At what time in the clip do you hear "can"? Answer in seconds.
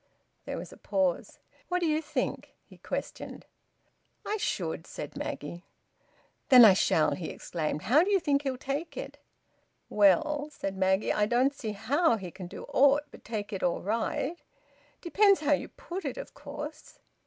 12.31-12.47